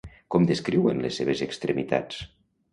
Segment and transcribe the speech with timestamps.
[0.35, 2.27] Com descriuen les seves extremitats?